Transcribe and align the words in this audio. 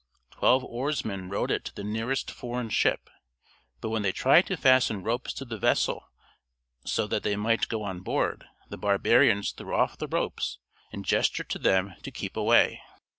Twelve 0.31 0.63
oarsmen 0.65 1.29
rowed 1.29 1.51
it 1.51 1.63
to 1.65 1.75
the 1.75 1.83
nearest 1.83 2.31
foreign 2.31 2.71
ship, 2.71 3.07
but 3.81 3.89
when 3.89 4.01
they 4.01 4.11
tried 4.11 4.47
to 4.47 4.57
fasten 4.57 5.03
ropes 5.03 5.31
to 5.33 5.45
the 5.45 5.59
vessel 5.59 6.07
so 6.83 7.05
that 7.05 7.21
they 7.21 7.35
might 7.35 7.69
go 7.69 7.83
on 7.83 7.99
board, 7.99 8.47
the 8.67 8.79
barbarians 8.79 9.51
threw 9.51 9.75
off 9.75 9.99
the 9.99 10.07
ropes, 10.07 10.57
and 10.91 11.05
gestured 11.05 11.51
to 11.51 11.59
them 11.59 11.93
to 12.01 12.09
keep 12.09 12.35
away. 12.35 12.81